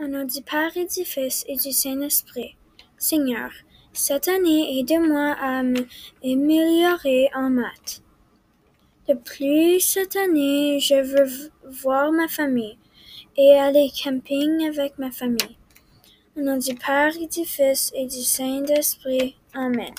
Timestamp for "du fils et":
0.86-1.54, 17.26-18.06